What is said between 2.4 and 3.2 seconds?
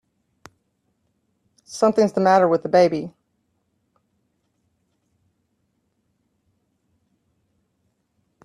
with the baby!